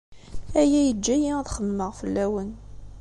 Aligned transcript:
Aya 0.61 0.79
yeǧǧa-iyi 0.87 1.31
ad 1.39 1.49
xemmemeɣ 1.55 1.91
fell-awen. 1.99 2.49